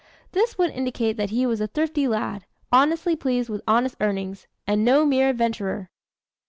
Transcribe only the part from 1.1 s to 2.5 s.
that he was a thrifty lad,